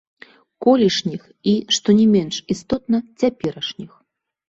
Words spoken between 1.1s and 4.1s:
і, што не менш істотна, цяперашніх.